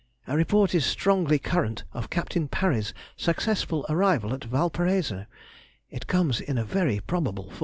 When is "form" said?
7.51-7.59